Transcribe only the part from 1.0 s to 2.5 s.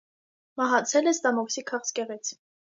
է ստամոքսի քաղցկեղից։